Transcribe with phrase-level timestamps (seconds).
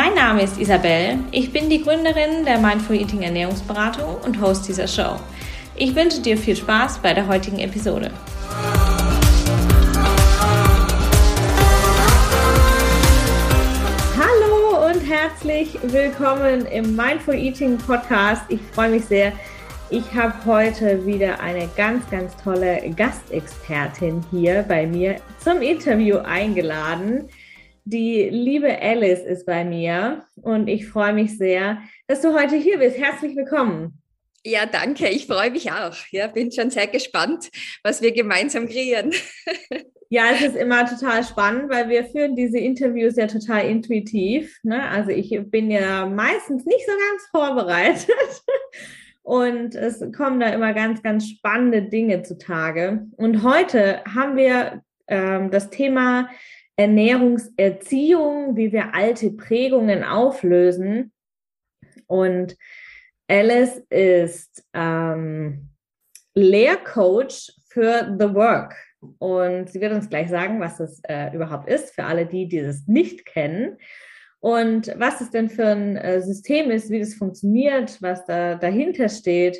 [0.00, 4.86] Mein Name ist Isabel, ich bin die Gründerin der Mindful Eating Ernährungsberatung und Host dieser
[4.86, 5.16] Show.
[5.74, 8.12] Ich wünsche dir viel Spaß bei der heutigen Episode.
[14.16, 18.42] Hallo und herzlich willkommen im Mindful Eating Podcast.
[18.50, 19.32] Ich freue mich sehr.
[19.90, 27.28] Ich habe heute wieder eine ganz, ganz tolle Gastexpertin hier bei mir zum Interview eingeladen.
[27.90, 32.80] Die liebe Alice ist bei mir und ich freue mich sehr, dass du heute hier
[32.80, 32.98] bist.
[32.98, 34.02] Herzlich willkommen.
[34.44, 35.08] Ja, danke.
[35.08, 35.96] Ich freue mich auch.
[36.10, 37.48] Ja, bin schon sehr gespannt,
[37.82, 39.12] was wir gemeinsam kreieren.
[40.10, 44.58] Ja, es ist immer total spannend, weil wir führen diese Interviews ja total intuitiv.
[44.62, 44.88] Ne?
[44.88, 48.42] Also ich bin ja meistens nicht so ganz vorbereitet.
[49.22, 53.06] Und es kommen da immer ganz, ganz spannende Dinge zutage.
[53.18, 56.30] Und heute haben wir ähm, das Thema
[56.78, 61.12] Ernährungserziehung, wie wir alte Prägungen auflösen.
[62.06, 62.56] Und
[63.26, 65.70] Alice ist ähm,
[66.34, 68.76] Lehrcoach für The Work.
[69.18, 72.58] Und sie wird uns gleich sagen, was das äh, überhaupt ist, für alle die, die
[72.58, 73.76] es nicht kennen.
[74.40, 79.08] Und was es denn für ein äh, System ist, wie das funktioniert, was da dahinter
[79.08, 79.58] steht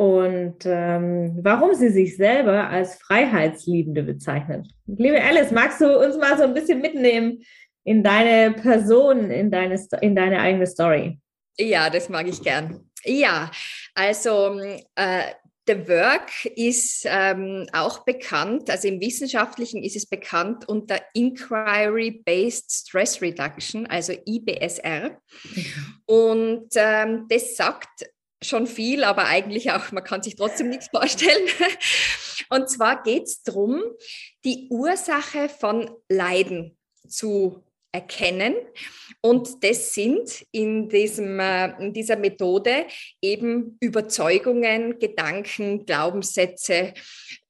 [0.00, 4.66] und ähm, warum sie sich selber als Freiheitsliebende bezeichnet.
[4.86, 7.42] Liebe Alice, magst du uns mal so ein bisschen mitnehmen
[7.84, 11.18] in deine Person, in deine, in deine eigene Story?
[11.58, 12.90] Ja, das mag ich gern.
[13.04, 13.50] Ja,
[13.94, 14.58] also
[14.94, 15.22] äh,
[15.66, 23.20] The Work ist ähm, auch bekannt, also im Wissenschaftlichen ist es bekannt unter Inquiry-Based Stress
[23.20, 25.20] Reduction, also IBSR.
[26.06, 28.06] Und ähm, das sagt
[28.42, 31.48] schon viel, aber eigentlich auch, man kann sich trotzdem nichts vorstellen.
[32.50, 33.82] Und zwar geht es darum,
[34.44, 36.76] die Ursache von Leiden
[37.08, 37.62] zu
[37.92, 38.54] erkennen.
[39.20, 42.86] Und das sind in, diesem, äh, in dieser Methode
[43.20, 46.94] eben Überzeugungen, Gedanken, Glaubenssätze,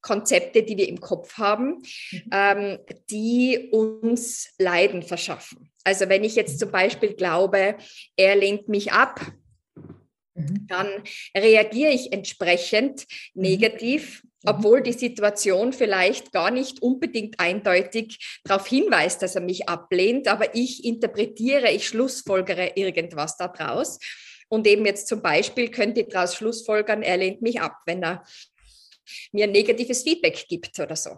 [0.00, 2.22] Konzepte, die wir im Kopf haben, mhm.
[2.32, 2.78] ähm,
[3.10, 5.70] die uns Leiden verschaffen.
[5.84, 7.76] Also wenn ich jetzt zum Beispiel glaube,
[8.16, 9.20] er lehnt mich ab,
[10.40, 10.66] Mhm.
[10.68, 10.88] dann
[11.36, 13.42] reagiere ich entsprechend mhm.
[13.42, 14.50] negativ, mhm.
[14.50, 20.54] obwohl die Situation vielleicht gar nicht unbedingt eindeutig darauf hinweist, dass er mich ablehnt, aber
[20.54, 23.98] ich interpretiere, ich schlussfolgere irgendwas daraus.
[24.48, 28.24] Und eben jetzt zum Beispiel könnte ich daraus schlussfolgern, er lehnt mich ab, wenn er
[29.32, 31.10] mir negatives Feedback gibt oder so.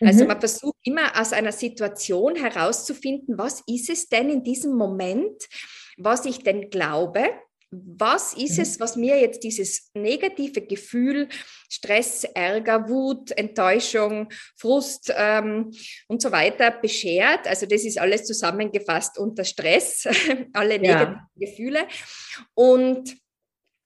[0.00, 0.28] Also mhm.
[0.28, 5.48] man versucht immer aus einer Situation herauszufinden, was ist es denn in diesem Moment,
[5.96, 7.28] was ich denn glaube,
[7.70, 8.62] was ist mhm.
[8.62, 11.28] es, was mir jetzt dieses negative Gefühl,
[11.68, 15.70] Stress, Ärger, Wut, Enttäuschung, Frust ähm,
[16.06, 17.46] und so weiter beschert?
[17.46, 20.08] Also das ist alles zusammengefasst unter Stress,
[20.54, 21.46] alle negativen ja.
[21.46, 21.86] Gefühle.
[22.54, 23.16] Und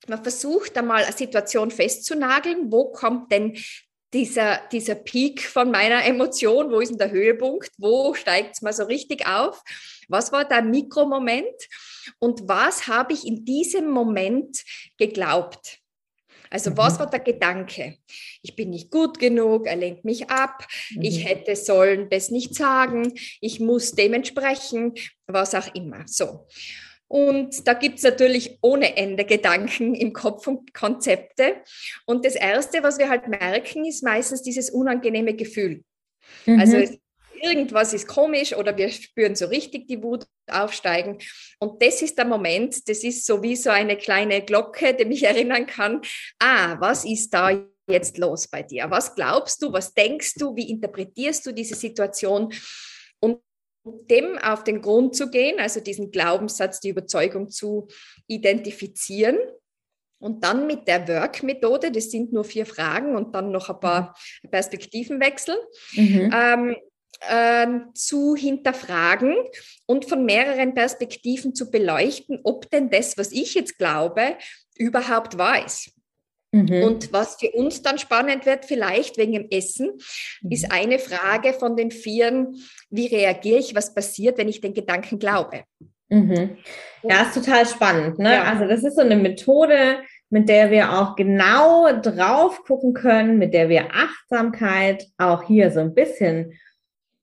[0.07, 3.57] man versucht einmal eine Situation festzunageln, wo kommt denn
[4.13, 8.73] dieser, dieser Peak von meiner Emotion, wo ist denn der Höhepunkt, wo steigt es mal
[8.73, 9.63] so richtig auf,
[10.09, 11.57] was war der Mikromoment
[12.19, 14.63] und was habe ich in diesem Moment
[14.99, 15.79] geglaubt.
[16.51, 16.77] Also mhm.
[16.77, 17.97] was war der Gedanke?
[18.43, 21.03] Ich bin nicht gut genug, er lenkt mich ab, mhm.
[21.03, 26.05] ich hätte sollen das nicht sagen, ich muss dementsprechend, was auch immer.
[26.07, 26.47] So.
[27.09, 31.57] Und da gibt es natürlich ohne Ende Gedanken im Kopf und Konzepte.
[32.07, 35.85] Und das Erste, was wir halt merken, ist meistens dieses unangenehme Gefühl.
[36.47, 36.59] Mhm.
[36.59, 36.79] Also
[37.43, 41.19] irgendwas ist komisch oder wir spüren so richtig die Wut aufsteigen.
[41.59, 45.23] Und das ist der Moment, das ist so wie so eine kleine Glocke, die mich
[45.25, 46.01] erinnern kann,
[46.39, 47.51] ah, was ist da
[47.89, 48.91] jetzt los bei dir?
[48.91, 52.53] Was glaubst du, was denkst du, wie interpretierst du diese Situation?
[53.21, 53.41] Und
[53.85, 57.89] dem auf den Grund zu gehen, also diesen Glaubenssatz, die Überzeugung zu
[58.29, 59.39] identifizieren.
[60.21, 64.17] Und dann mit der Work-Methode, das sind nur vier Fragen und dann noch ein paar
[64.45, 64.51] mhm.
[64.51, 65.57] Perspektivenwechsel,
[65.95, 66.33] mhm.
[66.33, 66.77] ähm,
[67.29, 69.35] äh, zu hinterfragen
[69.87, 74.37] und von mehreren Perspektiven zu beleuchten, ob denn das, was ich jetzt glaube,
[74.77, 75.93] überhaupt wahr ist.
[76.53, 76.83] Mhm.
[76.83, 79.93] Und was für uns dann spannend wird, vielleicht wegen dem Essen,
[80.43, 80.51] mhm.
[80.51, 82.57] ist eine Frage von den Vieren,
[82.91, 85.65] wie reagiere ich, was passiert, wenn ich den Gedanken glaube.
[86.11, 86.59] Mhm.
[87.03, 88.19] Ja, ist total spannend.
[88.19, 88.35] Ne?
[88.35, 88.45] Ja.
[88.45, 93.55] Also das ist so eine Methode, mit der wir auch genau drauf gucken können, mit
[93.55, 96.59] der wir Achtsamkeit auch hier so ein bisschen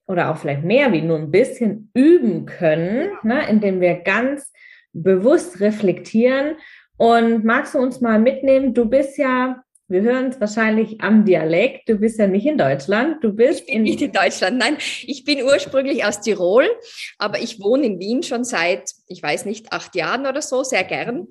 [0.10, 3.48] oder auch vielleicht mehr wie nur ein bisschen üben können, ne?
[3.48, 4.52] indem wir ganz
[4.92, 6.56] bewusst reflektieren.
[6.98, 8.74] Und magst du uns mal mitnehmen?
[8.74, 11.90] Du bist ja wir hören es wahrscheinlich am Dialekt.
[11.90, 13.24] Du bist ja nicht in Deutschland.
[13.24, 14.60] Du bist ich bin in nicht in Deutschland.
[14.60, 16.70] Nein, ich bin ursprünglich aus Tirol,
[17.18, 20.84] aber ich wohne in Wien schon seit, ich weiß nicht, acht Jahren oder so, sehr
[20.84, 21.28] gern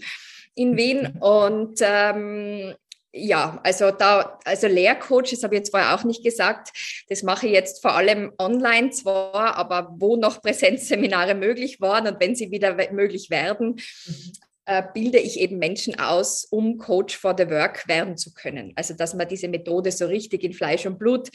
[0.56, 1.18] in Wien.
[1.20, 2.74] Und ähm,
[3.12, 6.70] ja, also da, also Lehrcoach, das habe ich jetzt vorher auch nicht gesagt,
[7.08, 12.20] das mache ich jetzt vor allem online zwar, aber wo noch Präsenzseminare möglich waren und
[12.20, 14.32] wenn sie wieder möglich werden, mhm
[14.68, 18.74] äh, bilde ich eben Menschen aus, um Coach for the Work werden zu können.
[18.76, 21.30] Also dass man diese Methode so richtig in Fleisch und Blut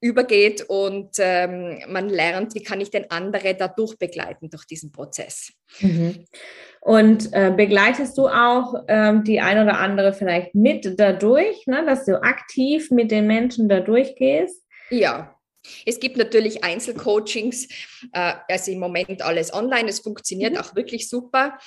[0.00, 5.52] übergeht und ähm, man lernt, wie kann ich denn andere dadurch begleiten durch diesen Prozess.
[5.80, 6.24] Mhm.
[6.80, 12.04] Und äh, begleitest du auch ähm, die ein oder andere vielleicht mit dadurch, ne, dass
[12.04, 14.64] du aktiv mit den Menschen dadurch gehst?
[14.90, 15.37] Ja,
[15.86, 17.68] es gibt natürlich Einzelcoachings,
[18.12, 20.60] äh, also im Moment alles online, es funktioniert mhm.
[20.60, 21.58] auch wirklich super,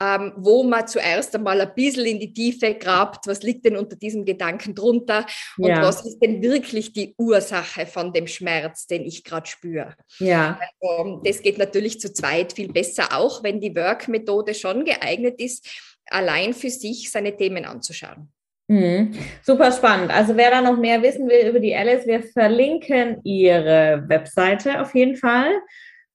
[0.00, 3.96] ähm, wo man zuerst einmal ein bisschen in die Tiefe grabt, was liegt denn unter
[3.96, 5.26] diesem Gedanken drunter
[5.58, 5.82] und ja.
[5.82, 9.94] was ist denn wirklich die Ursache von dem Schmerz, den ich gerade spüre.
[10.18, 10.58] Ja.
[10.80, 15.66] Also, das geht natürlich zu zweit viel besser, auch wenn die Work-Methode schon geeignet ist,
[16.06, 18.32] allein für sich seine Themen anzuschauen.
[18.70, 19.10] Mhm.
[19.42, 20.14] Super spannend.
[20.14, 24.94] Also wer da noch mehr wissen will über die Alice, wir verlinken ihre Webseite auf
[24.94, 25.50] jeden Fall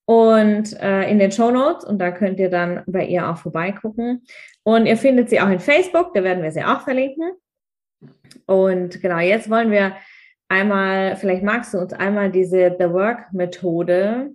[0.05, 4.25] und äh, in den Show Notes und da könnt ihr dann bei ihr auch vorbeigucken.
[4.63, 7.33] Und ihr findet sie auch in Facebook, da werden wir sie auch verlinken.
[8.45, 9.97] Und genau, jetzt wollen wir
[10.47, 14.33] einmal, vielleicht magst du uns einmal diese The Work Methode,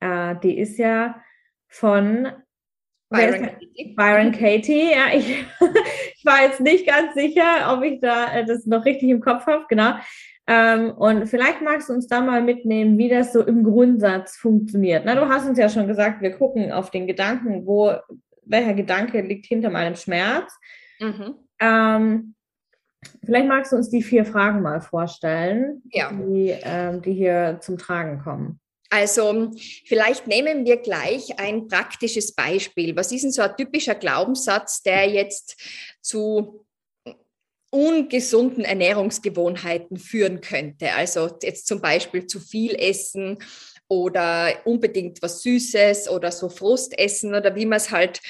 [0.00, 1.22] äh, die ist ja
[1.68, 2.28] von
[3.12, 3.94] Byron Katie.
[3.94, 5.44] Byron Katie, ja, ich,
[6.22, 9.46] ich, war jetzt nicht ganz sicher, ob ich da äh, das noch richtig im Kopf
[9.46, 9.94] habe, genau.
[10.46, 15.04] Ähm, und vielleicht magst du uns da mal mitnehmen, wie das so im Grundsatz funktioniert.
[15.04, 17.92] Na, du hast uns ja schon gesagt, wir gucken auf den Gedanken, wo,
[18.44, 20.52] welcher Gedanke liegt hinter meinem Schmerz.
[20.98, 21.34] Mhm.
[21.60, 22.34] Ähm,
[23.24, 26.10] vielleicht magst du uns die vier Fragen mal vorstellen, ja.
[26.12, 28.58] die, ähm, die hier zum Tragen kommen.
[28.92, 29.50] Also
[29.86, 32.94] vielleicht nehmen wir gleich ein praktisches Beispiel.
[32.94, 35.56] Was ist denn so ein typischer Glaubenssatz, der jetzt
[36.02, 36.66] zu
[37.70, 40.92] ungesunden Ernährungsgewohnheiten führen könnte?
[40.92, 43.38] Also jetzt zum Beispiel zu viel essen
[43.88, 48.20] oder unbedingt was Süßes oder so Frustessen oder wie man es halt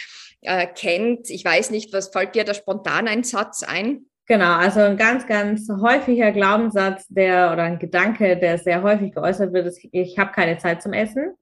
[0.43, 1.29] äh, kennt.
[1.29, 4.07] Ich weiß nicht, was fällt dir da spontan ein Satz ein?
[4.27, 9.53] Genau, also ein ganz, ganz häufiger Glaubenssatz, der oder ein Gedanke, der sehr häufig geäußert
[9.53, 11.35] wird, ist, ich habe keine Zeit zum Essen.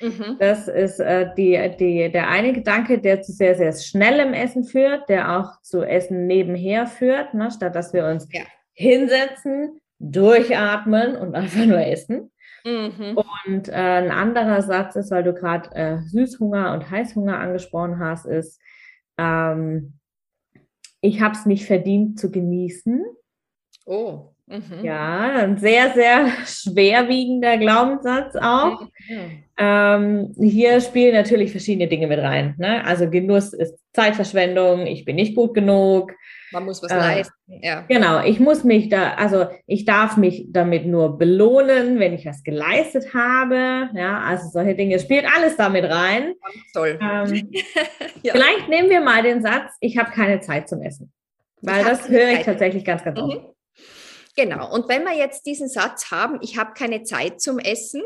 [0.00, 0.36] Mhm.
[0.38, 5.08] Das ist äh, die, die, der eine Gedanke, der zu sehr, sehr schnellem Essen führt,
[5.08, 8.42] der auch zu Essen nebenher führt, ne, statt dass wir uns ja.
[8.74, 12.30] hinsetzen, durchatmen und einfach nur essen.
[12.64, 13.16] Mhm.
[13.44, 18.26] Und äh, ein anderer Satz ist, weil du gerade äh, Süßhunger und Heißhunger angesprochen hast,
[18.26, 18.60] ist,
[19.18, 19.98] ähm,
[21.00, 23.04] ich habe es nicht verdient zu genießen.
[23.86, 24.35] Oh.
[24.48, 24.84] Mhm.
[24.84, 28.82] Ja, ein sehr, sehr schwerwiegender Glaubenssatz auch.
[29.08, 29.44] Mhm.
[29.58, 32.54] Ähm, hier spielen natürlich verschiedene Dinge mit rein.
[32.58, 32.84] Ne?
[32.84, 36.12] Also Genuss ist Zeitverschwendung, ich bin nicht gut genug.
[36.52, 37.34] Man muss was äh, leisten.
[37.60, 37.80] Ja.
[37.88, 42.44] Genau, ich muss mich da, also ich darf mich damit nur belohnen, wenn ich was
[42.44, 43.90] geleistet habe.
[43.94, 46.34] Ja, also solche Dinge spielt alles damit rein.
[46.72, 46.98] Toll.
[47.02, 47.50] Ähm,
[48.22, 48.32] ja.
[48.32, 51.12] Vielleicht nehmen wir mal den Satz, ich habe keine Zeit zum Essen.
[51.62, 53.42] Weil das höre ich tatsächlich ganz, ganz oft.
[53.42, 53.55] Mhm.
[54.36, 54.72] Genau.
[54.72, 58.02] Und wenn wir jetzt diesen Satz haben, ich habe keine Zeit zum Essen,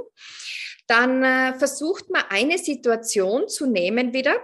[0.87, 4.37] dann äh, versucht man eine Situation zu nehmen wieder,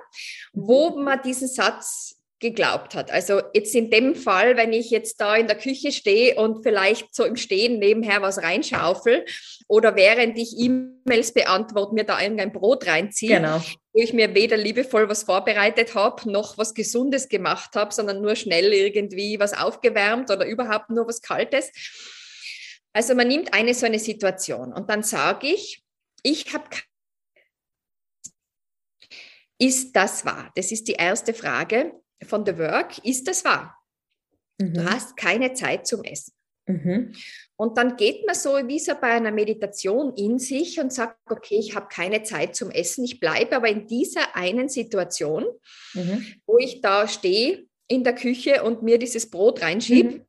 [0.52, 3.10] wo man diesen Satz geglaubt hat.
[3.10, 7.14] Also jetzt in dem Fall, wenn ich jetzt da in der Küche stehe und vielleicht
[7.14, 9.24] so im Stehen nebenher was reinschaufel
[9.68, 13.62] oder während ich E-Mails beantworte, mir da irgendein Brot reinziehe, genau.
[13.92, 18.36] wo ich mir weder liebevoll was vorbereitet habe, noch was Gesundes gemacht habe, sondern nur
[18.36, 21.72] schnell irgendwie was aufgewärmt oder überhaupt nur was Kaltes.
[22.92, 25.82] Also man nimmt eine so eine Situation und dann sage ich,
[26.22, 26.64] ich habe
[29.58, 30.52] ist das wahr?
[30.54, 31.94] Das ist die erste Frage
[32.24, 33.76] von The Work, ist das wahr?
[34.58, 34.74] Mhm.
[34.74, 36.32] Du hast keine Zeit zum Essen.
[36.66, 37.14] Mhm.
[37.56, 41.58] Und dann geht man so wie so bei einer Meditation in sich und sagt, okay,
[41.58, 45.46] ich habe keine Zeit zum Essen, ich bleibe aber in dieser einen Situation,
[45.94, 46.26] mhm.
[46.46, 50.26] wo ich da stehe in der Küche und mir dieses Brot reinschiebe, mhm.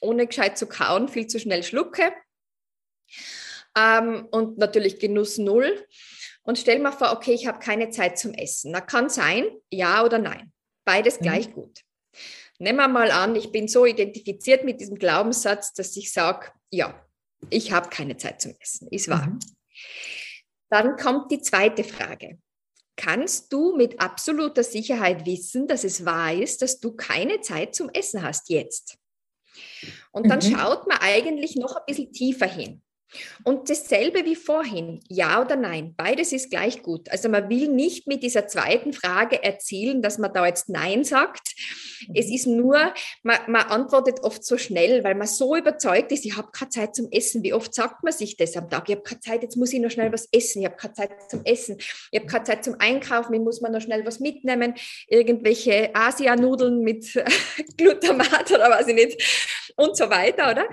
[0.00, 2.12] ohne gescheit zu kauen, viel zu schnell schlucke.
[3.76, 5.84] Ähm, und natürlich Genuss null.
[6.42, 8.72] und stell mal vor, okay, ich habe keine Zeit zum Essen.
[8.72, 10.52] Da kann sein, ja oder nein.
[10.84, 11.24] Beides mhm.
[11.24, 11.82] gleich gut.
[12.58, 17.04] Nehmen wir mal an, ich bin so identifiziert mit diesem Glaubenssatz, dass ich sage, ja,
[17.50, 18.88] ich habe keine Zeit zum Essen.
[18.88, 19.26] Ist wahr.
[19.26, 19.38] Mhm.
[20.70, 22.38] Dann kommt die zweite Frage.
[22.96, 27.90] Kannst du mit absoluter Sicherheit wissen, dass es wahr ist, dass du keine Zeit zum
[27.90, 28.96] Essen hast jetzt?
[30.12, 30.56] Und dann mhm.
[30.56, 32.83] schaut man eigentlich noch ein bisschen tiefer hin.
[33.44, 37.10] Und dasselbe wie vorhin, ja oder nein, beides ist gleich gut.
[37.10, 41.54] Also man will nicht mit dieser zweiten Frage erzielen, dass man da jetzt Nein sagt.
[42.14, 42.92] Es ist nur,
[43.22, 46.94] man, man antwortet oft so schnell, weil man so überzeugt ist, ich habe keine Zeit
[46.94, 47.42] zum Essen.
[47.42, 48.88] Wie oft sagt man sich das am Tag?
[48.88, 50.60] Ich habe keine Zeit, jetzt muss ich noch schnell was essen.
[50.60, 51.76] Ich habe keine Zeit zum Essen.
[52.10, 53.34] Ich habe keine Zeit zum Einkaufen.
[53.34, 54.74] Ich muss man noch schnell was mitnehmen.
[55.08, 57.12] Irgendwelche Asianudeln mit
[57.76, 59.22] Glutamat oder was ich nicht
[59.76, 60.68] und so weiter, oder?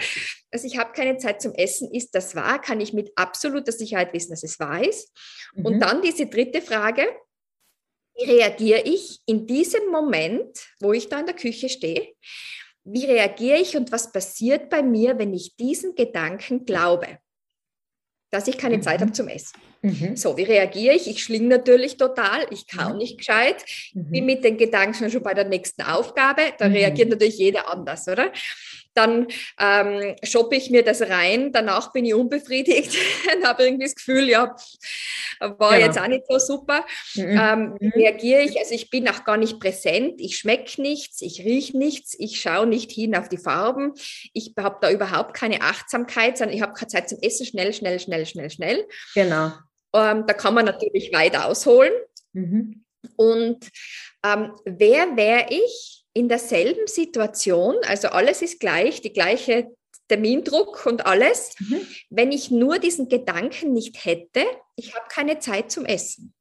[0.51, 1.91] Also ich habe keine Zeit zum Essen.
[1.91, 2.61] Ist das wahr?
[2.61, 5.11] Kann ich mit absoluter Sicherheit wissen, dass es wahr ist?
[5.53, 5.65] Mhm.
[5.65, 7.05] Und dann diese dritte Frage.
[8.15, 12.13] Wie reagiere ich in diesem Moment, wo ich da in der Küche stehe?
[12.83, 17.19] Wie reagiere ich und was passiert bei mir, wenn ich diesen Gedanken glaube?
[18.31, 18.81] dass ich keine mhm.
[18.81, 19.59] Zeit habe zum Essen.
[19.81, 20.15] Mhm.
[20.15, 21.07] So, wie reagiere ich?
[21.07, 22.97] Ich schlinge natürlich total, ich kann mhm.
[22.99, 24.25] nicht gescheit, bin mhm.
[24.25, 26.75] mit den Gedanken schon bei der nächsten Aufgabe, da mhm.
[26.75, 28.31] reagiert natürlich jeder anders, oder?
[28.93, 29.27] Dann
[29.59, 32.95] ähm, shoppe ich mir das rein, danach bin ich unbefriedigt
[33.35, 34.55] und habe irgendwie das Gefühl, ja,
[35.39, 35.85] war genau.
[35.85, 36.85] jetzt auch nicht so super.
[37.15, 37.39] Mhm.
[37.41, 37.91] Ähm, mhm.
[37.95, 42.15] reagiere ich, also ich bin auch gar nicht präsent, ich schmecke nichts, ich rieche nichts,
[42.17, 43.93] ich schaue nicht hin auf die Farben,
[44.33, 47.99] ich habe da überhaupt keine Achtsamkeit, sondern ich habe keine Zeit zum Essen, schnell, schnell,
[47.99, 48.87] schnell, schnell, schnell.
[49.15, 49.51] Genau.
[49.93, 51.93] Ähm, da kann man natürlich weit ausholen.
[52.33, 52.85] Mhm.
[53.15, 53.69] Und
[54.23, 59.71] ähm, wer wäre ich, in derselben Situation, also alles ist gleich, die gleiche
[60.07, 61.87] Termindruck und alles, mhm.
[62.09, 64.43] wenn ich nur diesen Gedanken nicht hätte,
[64.75, 66.33] ich habe keine Zeit zum Essen.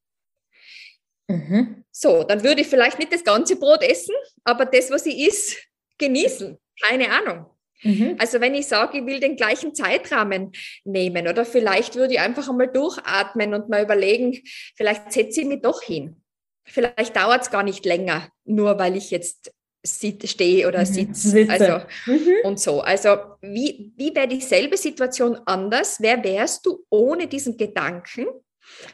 [1.29, 1.85] Mhm.
[1.93, 5.57] So, dann würde ich vielleicht nicht das ganze Brot essen, aber das, was ich isst,
[5.99, 6.59] genießen.
[6.83, 7.47] Keine Ahnung.
[7.83, 8.17] Mhm.
[8.19, 10.53] Also wenn ich sage, ich will den gleichen Zeitrahmen
[10.85, 14.41] nehmen oder vielleicht würde ich einfach einmal durchatmen und mal überlegen,
[14.77, 16.23] vielleicht setze ich mich doch hin.
[16.65, 19.53] Vielleicht dauert es gar nicht länger, nur weil ich jetzt
[19.85, 20.87] stehe oder mhm.
[20.87, 21.47] sitze.
[21.49, 22.33] Also, mhm.
[22.45, 22.81] Und so.
[22.81, 25.99] Also, wie, wie wäre dieselbe Situation anders?
[26.01, 28.27] Wer wärst du ohne diesen Gedanken?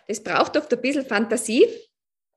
[0.08, 1.66] Das braucht oft ein bisschen Fantasie,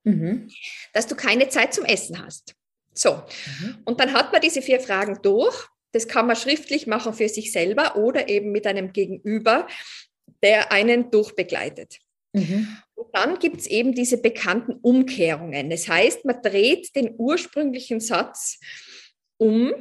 [0.03, 0.49] mhm.
[0.93, 2.55] dass du keine Zeit zum Essen hast.
[2.93, 3.13] So.
[3.13, 3.77] Mhm.
[3.85, 5.67] Und dann hat man diese vier Fragen durch.
[5.91, 9.67] Das kann man schriftlich machen für sich selber oder eben mit einem Gegenüber,
[10.43, 11.99] der einen durchbegleitet.
[12.33, 12.67] Mhm.
[12.95, 15.69] Und dann gibt es eben diese bekannten Umkehrungen.
[15.69, 18.59] Das heißt, man dreht den ursprünglichen Satz
[19.37, 19.73] um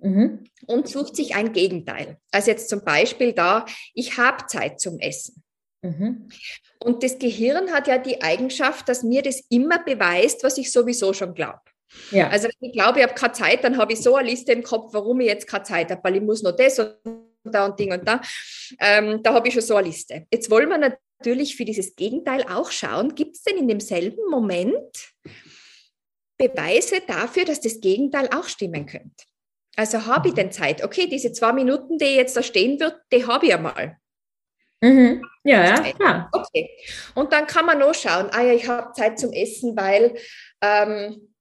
[0.00, 0.44] mhm.
[0.66, 2.18] und sucht sich ein Gegenteil.
[2.30, 5.42] Also jetzt zum Beispiel da, ich habe Zeit zum Essen.
[5.82, 6.28] Mhm.
[6.78, 11.12] Und das Gehirn hat ja die Eigenschaft, dass mir das immer beweist, was ich sowieso
[11.12, 11.60] schon glaube.
[12.10, 12.28] Ja.
[12.28, 14.62] Also wenn ich glaube, ich habe keine Zeit, dann habe ich so eine Liste im
[14.62, 16.96] Kopf, warum ich jetzt keine Zeit habe, weil ich muss noch das und
[17.44, 18.20] da und Ding und da.
[18.78, 20.26] Ähm, da habe ich schon so eine Liste.
[20.32, 20.78] Jetzt wollen wir
[21.20, 25.12] natürlich für dieses Gegenteil auch schauen, gibt es denn in demselben Moment
[26.38, 29.24] Beweise dafür, dass das Gegenteil auch stimmen könnte?
[29.76, 30.38] Also habe ich mhm.
[30.38, 30.82] denn Zeit?
[30.82, 33.98] Okay, diese zwei Minuten, die jetzt da stehen wird, die habe ich ja mal.
[34.82, 35.22] Mhm.
[35.44, 36.30] Ja, ja, klar.
[36.32, 36.70] Okay.
[37.14, 40.16] Und dann kann man noch schauen, ah ja, ich habe Zeit zum Essen, weil
[40.62, 41.34] ähm,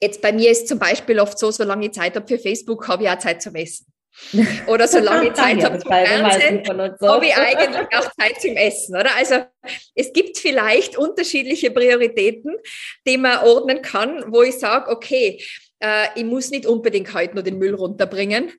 [0.00, 3.04] jetzt bei mir ist zum Beispiel oft so, solange ich Zeit habe für Facebook, habe
[3.04, 3.86] ich auch Zeit zum Essen.
[4.66, 6.62] Oder solange ich Zeit habe zum Fernsehen,
[7.00, 7.08] so.
[7.08, 9.10] habe ich eigentlich auch Zeit zum Essen, oder?
[9.16, 9.44] Also
[9.94, 12.56] es gibt vielleicht unterschiedliche Prioritäten,
[13.06, 15.42] die man ordnen kann, wo ich sage, okay,
[15.80, 18.52] äh, ich muss nicht unbedingt heute nur den Müll runterbringen.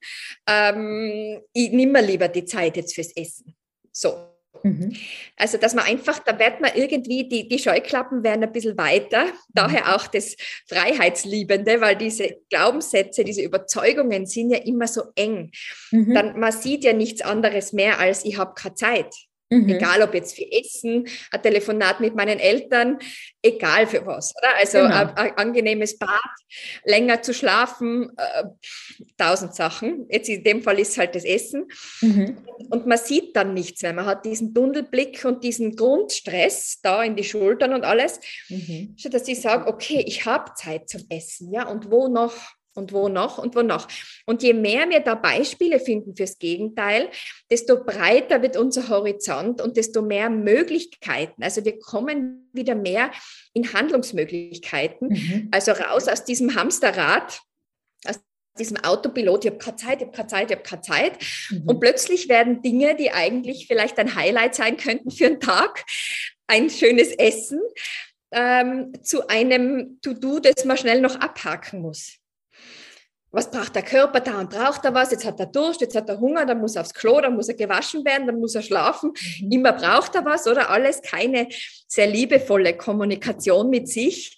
[0.47, 3.55] Ähm, ich nehme mir lieber die Zeit jetzt fürs Essen.
[3.91, 4.95] So, Mhm.
[5.37, 9.25] Also, dass man einfach, da wird man irgendwie, die, die Scheuklappen werden ein bisschen weiter,
[9.25, 9.31] mhm.
[9.53, 10.35] daher auch das
[10.67, 15.51] Freiheitsliebende, weil diese Glaubenssätze, diese Überzeugungen sind ja immer so eng.
[15.91, 16.13] Mhm.
[16.13, 19.13] Dann, man sieht ja nichts anderes mehr als, ich habe keine Zeit.
[19.49, 19.69] Mhm.
[19.69, 22.97] Egal ob jetzt für Essen, ein Telefonat mit meinen Eltern,
[23.43, 24.55] egal für was, oder?
[24.57, 24.95] Also genau.
[24.95, 26.19] ein, ein, angenehmes Bad,
[26.83, 28.43] länger zu schlafen, äh,
[29.17, 30.07] tausend Sachen.
[30.09, 31.67] Jetzt in dem Fall ist halt das Essen.
[32.01, 32.37] Mhm.
[32.69, 33.93] Und man sieht dann nichts mehr.
[33.93, 38.19] Man hat diesen Tunnelblick und diesen Grundstress da in die Schultern und alles.
[38.49, 38.95] Mhm.
[39.11, 42.33] dass ich sage, okay, ich habe Zeit zum Essen, ja, und wo noch?
[42.75, 43.87] Und wo noch und wo noch.
[44.25, 47.09] Und je mehr wir da Beispiele finden fürs Gegenteil,
[47.49, 51.43] desto breiter wird unser Horizont und desto mehr Möglichkeiten.
[51.43, 53.11] Also wir kommen wieder mehr
[53.53, 55.09] in Handlungsmöglichkeiten.
[55.09, 55.47] Mhm.
[55.51, 57.39] Also raus aus diesem Hamsterrad,
[58.05, 58.19] aus
[58.59, 61.13] diesem Autopilot, ich habe keine Zeit, ich habe keine Zeit, ich habe keine Zeit.
[61.49, 61.63] Mhm.
[61.65, 65.85] Und plötzlich werden Dinge, die eigentlich vielleicht ein Highlight sein könnten für einen Tag,
[66.47, 67.59] ein schönes Essen
[68.31, 72.19] ähm, zu einem To-Do, das man schnell noch abhaken muss.
[73.35, 74.21] Was braucht der Körper?
[74.21, 75.11] Da und braucht er was.
[75.11, 77.49] Jetzt hat er Durst, jetzt hat er Hunger, dann muss er aufs Klo, dann muss
[77.49, 79.11] er gewaschen werden, dann muss er schlafen.
[79.41, 79.51] Mhm.
[79.51, 80.69] Immer braucht er was, oder?
[80.69, 81.49] Alles keine
[81.85, 84.37] sehr liebevolle Kommunikation mit sich.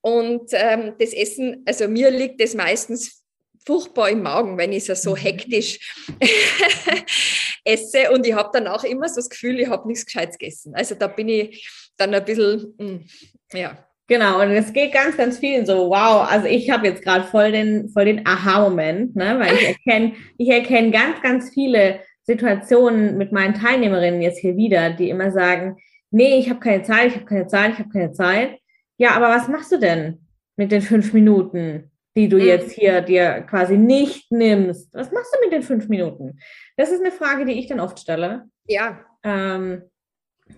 [0.00, 3.22] Und ähm, das Essen, also mir liegt es meistens
[3.66, 5.16] furchtbar im Magen, wenn ich es so mhm.
[5.16, 5.78] hektisch
[7.64, 8.10] esse.
[8.10, 10.74] Und ich habe dann auch immer so das Gefühl, ich habe nichts Gescheites gegessen.
[10.74, 11.68] Also da bin ich
[11.98, 13.06] dann ein bisschen, mm,
[13.52, 13.86] ja.
[14.10, 17.52] Genau, und es geht ganz, ganz vielen so, wow, also ich habe jetzt gerade voll
[17.52, 19.38] den, voll den Aha-Moment, ne?
[19.38, 24.90] weil ich erkenne, ich erkenne ganz, ganz viele Situationen mit meinen Teilnehmerinnen jetzt hier wieder,
[24.90, 25.76] die immer sagen,
[26.10, 28.58] nee, ich habe keine Zeit, ich habe keine Zeit, ich habe keine Zeit.
[28.98, 30.26] Ja, aber was machst du denn
[30.56, 32.46] mit den fünf Minuten, die du mhm.
[32.46, 34.92] jetzt hier dir quasi nicht nimmst?
[34.92, 36.40] Was machst du mit den fünf Minuten?
[36.76, 38.46] Das ist eine Frage, die ich dann oft stelle.
[38.66, 39.04] Ja.
[39.22, 39.82] Ähm,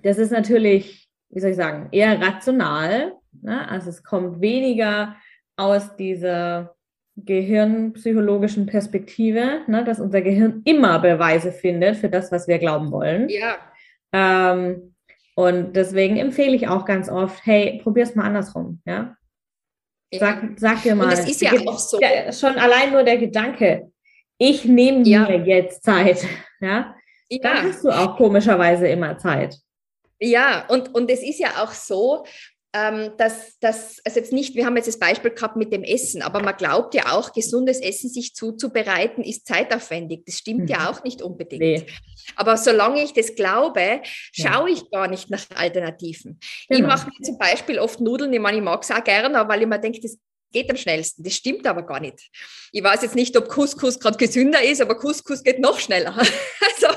[0.03, 3.13] das ist natürlich, wie soll ich sagen, eher rational.
[3.41, 3.69] Ne?
[3.69, 5.17] Also es kommt weniger
[5.57, 6.75] aus dieser
[7.17, 9.85] gehirnpsychologischen Perspektive, ne?
[9.85, 13.29] dass unser Gehirn immer Beweise findet für das, was wir glauben wollen.
[13.29, 13.57] Ja.
[14.13, 14.95] Ähm,
[15.35, 19.17] und deswegen empfehle ich auch ganz oft, hey, probier es mal andersrum, ja.
[20.15, 21.05] Sag, sag dir mal.
[21.05, 21.99] Und das ist ja auch so.
[22.33, 23.91] schon allein nur der Gedanke,
[24.37, 25.31] ich nehme mir ja.
[25.31, 26.27] jetzt Zeit,
[26.61, 26.95] ja.
[27.31, 27.39] ja.
[27.41, 29.57] Dann hast du auch komischerweise immer Zeit.
[30.21, 32.25] Ja, und, und es ist ja auch so,
[32.75, 36.23] ähm, dass das, also jetzt nicht, wir haben jetzt das Beispiel gehabt mit dem Essen,
[36.23, 40.25] aber man glaubt ja auch, gesundes Essen sich zuzubereiten ist zeitaufwendig.
[40.25, 40.69] Das stimmt mhm.
[40.69, 41.61] ja auch nicht unbedingt.
[41.61, 41.87] Nee.
[42.37, 44.01] Aber solange ich das glaube,
[44.33, 46.39] schaue ich gar nicht nach Alternativen.
[46.69, 46.81] Genau.
[46.81, 49.61] Ich mache mir zum Beispiel oft Nudeln, ich meine, ich mag es auch gerne, weil
[49.61, 50.17] ich mir denke, das
[50.53, 51.23] geht am schnellsten.
[51.25, 52.31] Das stimmt aber gar nicht.
[52.73, 56.15] Ich weiß jetzt nicht, ob Couscous gerade gesünder ist, aber Couscous geht noch schneller.
[56.75, 56.97] Also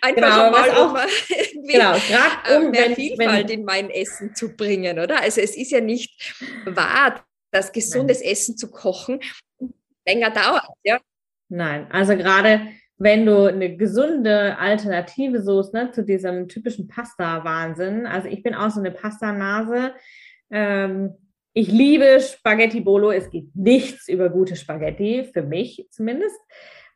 [0.00, 0.96] einfach genau, mal, um
[1.28, 5.20] irgendwie genau, äh, um, mehr wenn, Vielfalt wenn, in mein Essen zu bringen, oder?
[5.20, 6.34] Also es ist ja nicht
[6.66, 8.30] wahr, dass gesundes Nein.
[8.30, 9.20] Essen zu kochen
[10.06, 11.00] länger dauert, ja.
[11.48, 18.28] Nein, also gerade wenn du eine gesunde Alternative suchst ne, zu diesem typischen Pasta-Wahnsinn, also
[18.28, 19.94] ich bin auch so eine Pasta-Nase,
[20.50, 21.14] ähm,
[21.56, 23.12] ich liebe Spaghetti Bolo.
[23.12, 26.36] Es geht nichts über gute Spaghetti, für mich zumindest.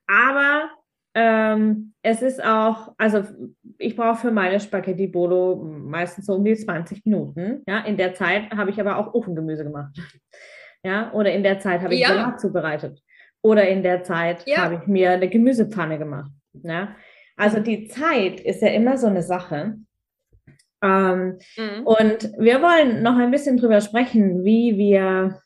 [0.08, 0.68] Aber
[1.14, 3.24] ähm, es ist auch, also
[3.78, 7.62] ich brauche für meine Spaghetti Bolo meistens so um die 20 Minuten.
[7.66, 9.96] Ja, in der Zeit habe ich aber auch Ofengemüse gemacht.
[10.84, 12.08] Ja, oder in der Zeit habe ich ja.
[12.08, 13.02] Salat zubereitet.
[13.42, 14.58] Oder in der Zeit ja.
[14.58, 16.30] habe ich mir eine Gemüsepfanne gemacht.
[16.52, 16.94] Ja,
[17.36, 19.74] also die Zeit ist ja immer so eine Sache.
[20.80, 21.84] Ähm, mhm.
[21.84, 25.40] Und wir wollen noch ein bisschen drüber sprechen, wie wir,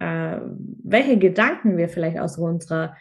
[0.00, 0.38] äh,
[0.84, 2.94] welche Gedanken wir vielleicht aus unserer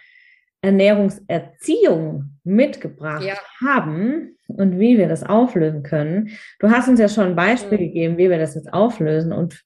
[0.63, 3.35] Ernährungserziehung mitgebracht ja.
[3.61, 6.29] haben und wie wir das auflösen können.
[6.59, 7.83] Du hast uns ja schon ein Beispiel mhm.
[7.83, 9.33] gegeben, wie wir das jetzt auflösen.
[9.33, 9.61] Und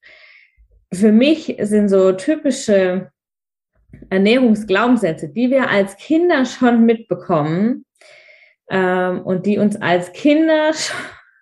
[0.91, 3.11] für mich sind so typische
[4.09, 7.85] Ernährungsglaubenssätze, die wir als Kinder schon mitbekommen
[8.69, 10.71] ähm, und die uns als Kinder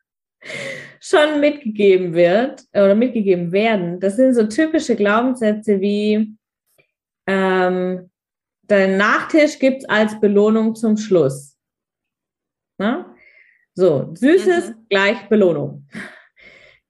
[0.99, 6.35] schon mitgegeben wird oder mitgegeben werden, das sind so typische Glaubenssätze wie
[7.27, 8.09] ähm,
[8.67, 11.58] dein Nachtisch gibt es als Belohnung zum Schluss.
[12.78, 13.15] Na?
[13.73, 14.86] So, Süßes mhm.
[14.89, 15.88] gleich Belohnung.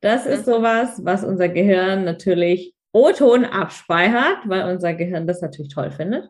[0.01, 0.51] Das ist mhm.
[0.51, 6.29] sowas, was unser Gehirn natürlich O-Ton abspeichert, weil unser Gehirn das natürlich toll findet.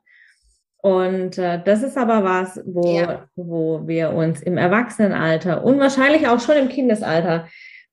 [0.77, 3.27] Und äh, das ist aber was, wo, ja.
[3.35, 7.47] wo wir uns im Erwachsenenalter und wahrscheinlich auch schon im Kindesalter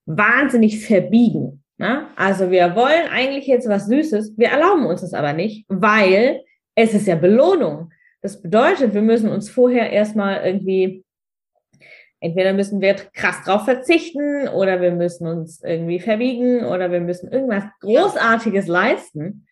[0.05, 1.63] wahnsinnig verbiegen.
[1.77, 2.07] Ne?
[2.15, 6.41] Also wir wollen eigentlich jetzt was Süßes, wir erlauben uns das aber nicht, weil
[6.75, 7.91] es ist ja Belohnung.
[8.21, 11.03] Das bedeutet, wir müssen uns vorher erstmal irgendwie,
[12.19, 17.31] entweder müssen wir krass drauf verzichten oder wir müssen uns irgendwie verbiegen oder wir müssen
[17.31, 19.45] irgendwas Großartiges leisten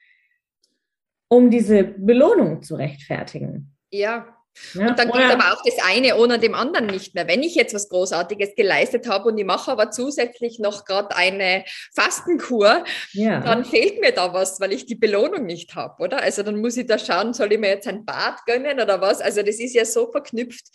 [1.32, 3.74] um diese Belohnung zu rechtfertigen.
[3.90, 4.38] Ja.
[4.74, 7.28] Ja und dann geht aber auch das eine ohne dem anderen nicht mehr.
[7.28, 11.64] Wenn ich jetzt was Großartiges geleistet habe und ich mache aber zusätzlich noch gerade eine
[11.94, 12.84] Fastenkur,
[13.14, 13.40] ja.
[13.40, 16.22] dann fehlt mir da was, weil ich die Belohnung nicht habe, oder?
[16.22, 19.22] Also dann muss ich da schauen, soll ich mir jetzt ein Bad gönnen oder was?
[19.22, 20.66] Also das ist ja so verknüpft.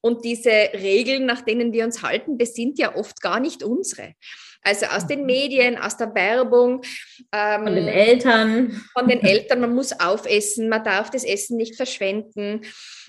[0.00, 4.14] Und diese Regeln, nach denen wir uns halten, das sind ja oft gar nicht unsere.
[4.62, 5.26] Also aus den.
[5.26, 6.82] Medien, aus der Werbung.
[7.32, 8.82] Ähm, von den Eltern.
[8.92, 9.60] Von den Eltern.
[9.60, 12.62] Man muss aufessen, man darf das Essen nicht verschwenden.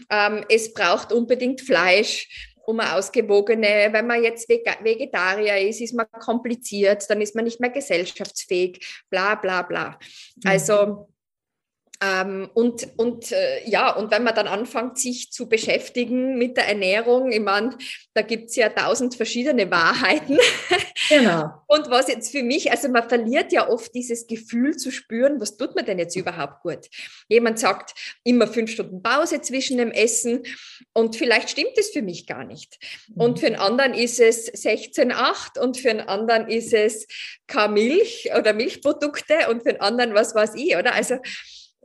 [0.10, 6.06] Ähm, es braucht unbedingt Fleisch um eine ausgewogene, wenn man jetzt Vegetarier ist, ist man
[6.12, 10.00] kompliziert, dann ist man nicht mehr gesellschaftsfähig, bla bla bla.
[10.36, 10.50] Mhm.
[10.50, 11.10] Also
[12.04, 16.68] ähm, und und äh, ja, und wenn man dann anfängt, sich zu beschäftigen mit der
[16.68, 17.78] Ernährung, ich meine,
[18.14, 20.38] da gibt es ja tausend verschiedene Wahrheiten.
[21.20, 21.54] Genau.
[21.68, 25.58] Und was jetzt für mich, also man verliert ja oft dieses Gefühl zu spüren, was
[25.58, 26.90] tut man denn jetzt überhaupt gut?
[27.28, 30.44] Jemand sagt immer fünf Stunden Pause zwischen dem Essen
[30.94, 32.78] und vielleicht stimmt es für mich gar nicht.
[33.16, 37.08] Und für einen anderen ist es 16,8 und für einen anderen ist es
[37.48, 40.94] keine Milch oder Milchprodukte und für einen anderen was weiß ich, oder?
[40.94, 41.18] Also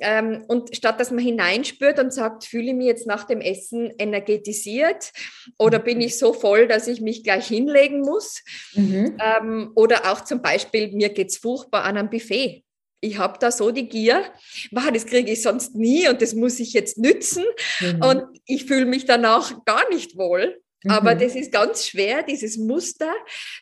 [0.01, 3.93] ähm, und statt dass man hineinspürt und sagt, fühle ich mich jetzt nach dem Essen
[3.99, 5.13] energetisiert
[5.59, 8.43] oder bin ich so voll, dass ich mich gleich hinlegen muss?
[8.75, 9.17] Mhm.
[9.21, 12.65] Ähm, oder auch zum Beispiel, mir geht es furchtbar an einem Buffet.
[13.01, 14.25] Ich habe da so die Gier,
[14.73, 17.45] wow, das kriege ich sonst nie und das muss ich jetzt nützen
[17.81, 18.03] mhm.
[18.03, 20.61] und ich fühle mich danach gar nicht wohl.
[20.85, 20.91] Mhm.
[20.91, 23.13] Aber das ist ganz schwer, dieses Muster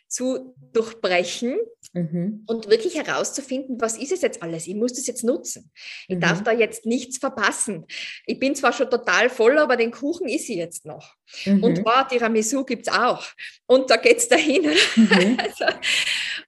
[0.06, 1.56] zu durchbrechen
[1.92, 2.44] mhm.
[2.46, 4.66] und wirklich herauszufinden, was ist es jetzt alles?
[4.66, 5.70] Ich muss das jetzt nutzen.
[6.08, 6.20] Ich mhm.
[6.20, 7.86] darf da jetzt nichts verpassen.
[8.26, 11.14] Ich bin zwar schon total voll, aber den Kuchen ist ich jetzt noch.
[11.46, 11.84] Und mhm.
[11.84, 13.24] wow, Tiramisu gibt es auch.
[13.66, 14.66] Und da geht es dahin.
[14.96, 15.36] Mhm.
[15.38, 15.64] also,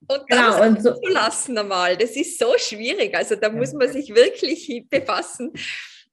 [0.09, 1.97] und genau, und so lassen einmal.
[1.97, 3.15] Das ist so schwierig.
[3.15, 5.53] Also da muss man sich wirklich befassen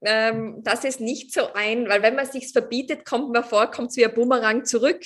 [0.06, 3.90] ähm, dass es nicht so ein, weil wenn man sich verbietet, kommt man vor, kommt
[3.90, 5.02] es wie ein Bumerang zurück.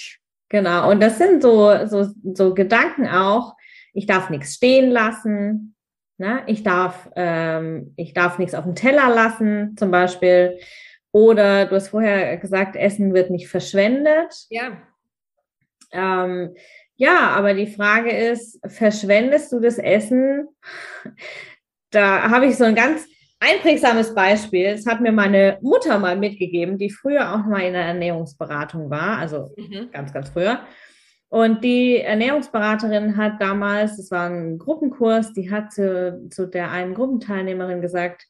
[0.50, 3.56] Genau, und das sind so, so, so Gedanken auch,
[3.94, 5.76] ich darf nichts stehen lassen,
[6.18, 6.44] ne?
[6.48, 10.60] ich, darf, ähm, ich darf nichts auf dem Teller lassen, zum Beispiel.
[11.12, 14.34] Oder du hast vorher gesagt, Essen wird nicht verschwendet.
[14.50, 14.78] Ja.
[15.92, 16.56] Ähm,
[16.96, 20.48] ja, aber die Frage ist, verschwendest du das Essen?
[21.92, 23.09] Da habe ich so ein ganz
[23.40, 27.86] einprägsames Beispiel, das hat mir meine Mutter mal mitgegeben, die früher auch mal in der
[27.86, 29.90] Ernährungsberatung war, also mhm.
[29.92, 30.62] ganz, ganz früher.
[31.30, 36.96] Und die Ernährungsberaterin hat damals, das war ein Gruppenkurs, die hat zu, zu der einen
[36.96, 38.26] Gruppenteilnehmerin gesagt,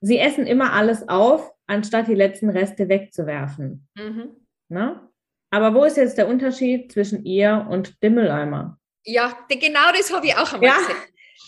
[0.00, 3.86] sie essen immer alles auf, anstatt die letzten Reste wegzuwerfen.
[3.96, 4.30] Mhm.
[4.68, 5.08] Ne?
[5.50, 8.78] Aber wo ist jetzt der Unterschied zwischen ihr und dem Mülleimer?
[9.04, 10.76] Ja, genau das habe ich auch einmal ja?
[10.78, 10.96] gesehen.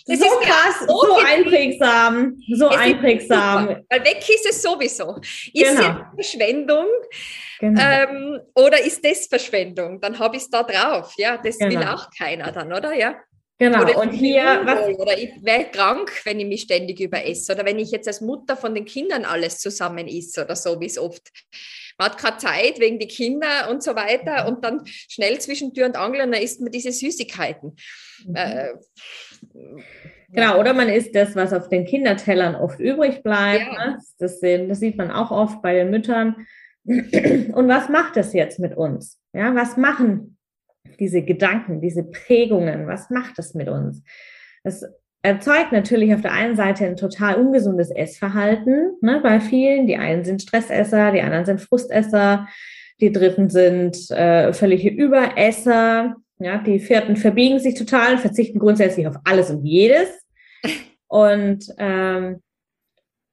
[0.06, 3.68] Das so krass, so, so einprägsam, so es einprägsam.
[3.88, 5.16] Weil weg ist es sowieso.
[5.20, 6.00] Ist genau.
[6.18, 6.86] es Verschwendung
[7.60, 7.80] genau.
[7.80, 10.00] ähm, oder ist das Verschwendung?
[10.00, 11.14] Dann habe ich es da drauf.
[11.16, 11.80] Ja, das genau.
[11.80, 12.92] will auch keiner dann, oder?
[12.94, 13.16] Ja.
[13.58, 17.64] Genau, oder und hier, was, oder ich wäre krank, wenn ich mich ständig überesse, oder
[17.64, 20.98] wenn ich jetzt als Mutter von den Kindern alles zusammen isse oder so, wie es
[20.98, 21.30] oft.
[21.96, 25.86] Man hat keine Zeit wegen die Kinder und so weiter und dann schnell zwischen Tür
[25.86, 27.76] und Angel und dann isst man diese Süßigkeiten.
[28.26, 28.34] Mhm.
[28.34, 28.72] Äh,
[30.30, 33.66] Genau, oder man isst das, was auf den Kindertellern oft übrig bleibt.
[33.72, 33.86] Ja.
[33.86, 33.98] Ne?
[34.18, 36.46] Das, das, sieht man auch oft bei den Müttern.
[36.84, 39.20] Und was macht das jetzt mit uns?
[39.32, 40.38] Ja, was machen
[40.98, 42.86] diese Gedanken, diese Prägungen?
[42.86, 44.02] Was macht das mit uns?
[44.64, 44.84] Das
[45.22, 49.86] erzeugt natürlich auf der einen Seite ein total ungesundes Essverhalten ne, bei vielen.
[49.86, 52.48] Die einen sind Stressesser, die anderen sind Frustesser,
[53.00, 56.16] die dritten sind äh, völlige Überesser.
[56.42, 60.08] Ja, die vierten verbiegen sich total, verzichten grundsätzlich auf alles und jedes.
[61.08, 62.40] Und ähm,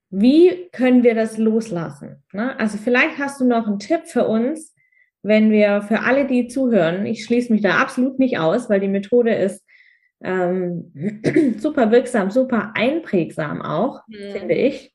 [0.10, 2.24] wie können wir das loslassen?
[2.34, 2.60] Ne?
[2.60, 4.76] Also vielleicht hast du noch einen Tipp für uns,
[5.22, 8.88] wenn wir für alle, die zuhören, ich schließe mich da absolut nicht aus, weil die
[8.88, 9.64] Methode ist
[10.24, 10.92] ähm,
[11.58, 14.32] super wirksam, super einprägsam auch, mhm.
[14.32, 14.94] finde ich.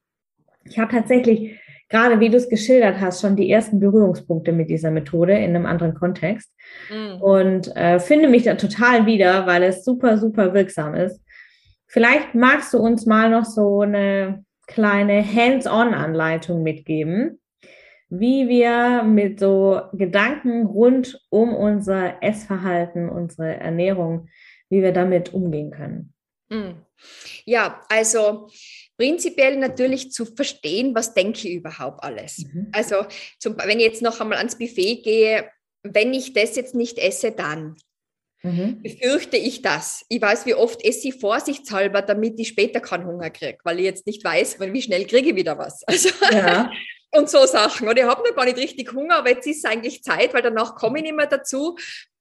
[0.64, 1.58] Ich habe tatsächlich
[1.94, 5.64] gerade wie du es geschildert hast, schon die ersten Berührungspunkte mit dieser Methode in einem
[5.64, 6.52] anderen Kontext.
[6.90, 7.22] Mhm.
[7.22, 11.20] Und äh, finde mich da total wieder, weil es super, super wirksam ist.
[11.86, 17.40] Vielleicht magst du uns mal noch so eine kleine Hands-on-Anleitung mitgeben,
[18.08, 24.26] wie wir mit so Gedanken rund um unser Essverhalten, unsere Ernährung,
[24.68, 26.12] wie wir damit umgehen können.
[26.48, 26.74] Mhm.
[27.44, 28.48] Ja, also
[28.96, 32.38] prinzipiell natürlich zu verstehen, was denke ich überhaupt alles.
[32.38, 32.68] Mhm.
[32.72, 33.06] Also
[33.38, 35.50] zum, wenn ich jetzt noch einmal ans Buffet gehe,
[35.82, 37.76] wenn ich das jetzt nicht esse, dann
[38.42, 38.82] mhm.
[38.82, 40.04] befürchte ich das.
[40.08, 43.84] Ich weiß, wie oft esse ich vorsichtshalber, damit ich später keinen Hunger kriege, weil ich
[43.84, 45.82] jetzt nicht weiß, wie schnell kriege ich wieder was.
[45.86, 46.70] Also, ja.
[47.12, 47.88] und so Sachen.
[47.88, 50.42] Und ich habe noch gar nicht richtig Hunger, aber jetzt ist es eigentlich Zeit, weil
[50.42, 51.76] danach komme ich nicht mehr dazu.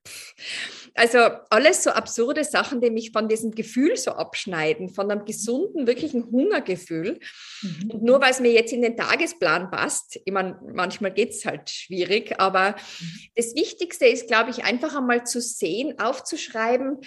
[0.05, 0.82] Pff.
[0.95, 1.17] Also
[1.49, 6.25] alles so absurde Sachen, die mich von diesem Gefühl so abschneiden, von einem gesunden, wirklichen
[6.25, 7.19] Hungergefühl.
[7.61, 7.91] Mhm.
[7.91, 11.45] Und nur weil es mir jetzt in den Tagesplan passt, ich meine, manchmal geht es
[11.45, 13.19] halt schwierig, aber mhm.
[13.35, 16.99] das Wichtigste ist, glaube ich, einfach einmal zu sehen, aufzuschreiben,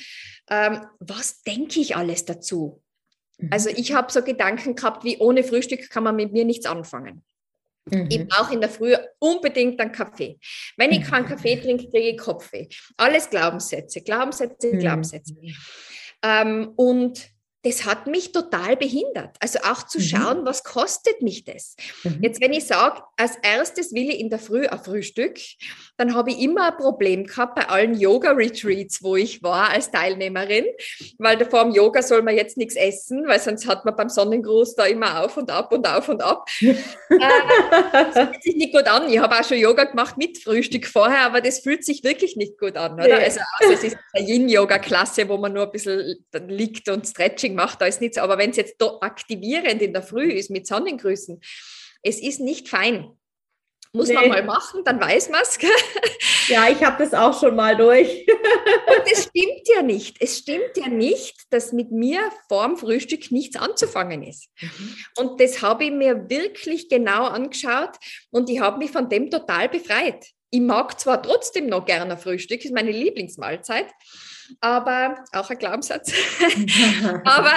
[0.51, 2.83] ähm, was denke ich alles dazu?
[3.39, 3.51] Mhm.
[3.53, 7.25] Also ich habe so Gedanken gehabt, wie ohne Frühstück kann man mit mir nichts anfangen.
[7.91, 8.07] Mhm.
[8.11, 10.39] Ich brauche in der Früh unbedingt einen Kaffee.
[10.77, 12.67] Wenn ich keinen Kaffee trinke, kriege ich Kopfweh.
[12.97, 14.79] Alles Glaubenssätze, Glaubenssätze, mhm.
[14.79, 15.35] Glaubenssätze.
[16.23, 17.36] Ähm, und
[17.67, 19.37] das hat mich total behindert.
[19.41, 20.03] Also auch zu mhm.
[20.03, 21.75] schauen, was kostet mich das?
[22.05, 22.19] Mhm.
[22.23, 25.37] Jetzt, wenn ich sage, als erstes will ich in der Früh ein Frühstück,
[25.97, 30.67] dann habe ich immer ein Problem gehabt bei allen Yoga-Retreats, wo ich war als Teilnehmerin,
[31.19, 34.77] weil vor dem Yoga soll man jetzt nichts essen, weil sonst hat man beim Sonnengruß
[34.77, 36.47] da immer auf und ab und auf und ab.
[36.61, 36.75] äh,
[37.93, 39.11] das fühlt sich nicht gut an.
[39.11, 42.59] Ich habe auch schon Yoga gemacht mit Frühstück vorher, aber das fühlt sich wirklich nicht
[42.59, 43.07] gut an, oder?
[43.07, 43.25] Nee.
[43.25, 47.81] Also, also es ist eine Yin-Yoga-Klasse, wo man nur ein bisschen liegt und Stretching macht,
[47.81, 48.19] da ist nichts.
[48.19, 51.41] Aber wenn es jetzt aktivierend in der Früh ist mit Sonnengrüßen,
[52.03, 53.17] es ist nicht fein.
[53.93, 54.15] Muss nee.
[54.15, 55.59] man mal machen, dann weiß man es.
[56.49, 58.25] Ja, ich habe das auch schon mal durch.
[58.87, 60.19] Und es stimmt ja nicht.
[60.21, 64.49] Es stimmt ja nicht, dass mit mir vorm Frühstück nichts anzufangen ist.
[64.61, 64.97] Mhm.
[65.17, 67.97] Und das habe ich mir wirklich genau angeschaut
[68.31, 70.25] und ich habe mich von dem total befreit.
[70.51, 73.89] Ich mag zwar trotzdem noch gerne Frühstück, ist meine Lieblingsmahlzeit,
[74.61, 76.13] aber auch ein Glaubenssatz.
[77.25, 77.55] aber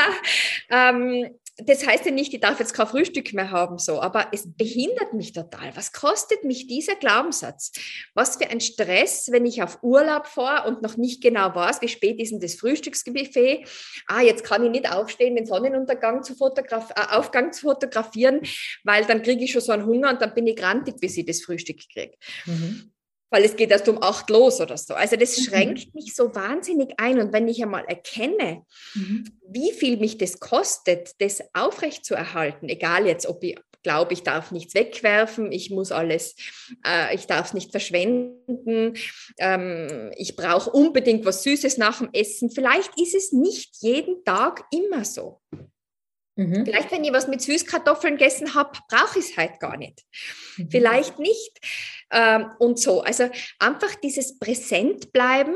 [0.70, 4.48] ähm, das heißt ja nicht, ich darf jetzt kein Frühstück mehr haben, so, aber es
[4.56, 5.76] behindert mich total.
[5.76, 7.72] Was kostet mich dieser Glaubenssatz?
[8.14, 11.88] Was für ein Stress, wenn ich auf Urlaub fahre und noch nicht genau weiß, wie
[11.88, 13.68] spät ist denn das Frühstücksbuffet?
[14.08, 18.42] Ah, jetzt kann ich nicht aufstehen, den Sonnenuntergang zu fotograf äh, Aufgang zu fotografieren,
[18.84, 21.26] weil dann kriege ich schon so einen Hunger und dann bin ich grantig, bis ich
[21.26, 22.16] das Frühstück kriege.
[22.46, 22.92] Mhm
[23.30, 24.94] weil es geht erst um acht los oder so.
[24.94, 25.44] Also das mhm.
[25.44, 27.20] schränkt mich so wahnsinnig ein.
[27.20, 28.64] Und wenn ich einmal erkenne,
[28.96, 29.26] mhm.
[29.48, 34.74] wie viel mich das kostet, das aufrechtzuerhalten, egal jetzt, ob ich glaube, ich darf nichts
[34.74, 36.36] wegwerfen, ich muss alles,
[36.86, 38.94] äh, ich darf es nicht verschwenden,
[39.38, 42.50] ähm, ich brauche unbedingt was Süßes nach dem Essen.
[42.50, 45.40] Vielleicht ist es nicht jeden Tag immer so.
[46.40, 46.66] Mhm.
[46.66, 50.06] Vielleicht, wenn ich was mit Süßkartoffeln gegessen habe, brauche ich es halt gar nicht.
[50.56, 50.72] Mhm.
[50.72, 51.60] Vielleicht nicht.
[52.12, 53.02] Ähm, und so.
[53.02, 55.56] Also einfach dieses Präsentbleiben,